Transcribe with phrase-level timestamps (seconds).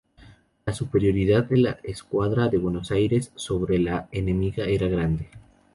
[0.65, 5.29] La superioridad de la Escuadra de Buenos Aires sobre la enemiga era grande.